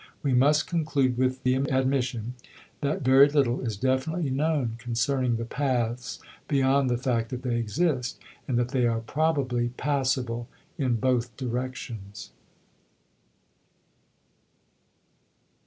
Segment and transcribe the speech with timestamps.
[0.23, 2.33] We must conclude with the admission
[2.81, 8.17] that very little is definitely known concerning the paths beyond the fact that they exist,
[8.47, 12.31] and that they are probably passable in both directions.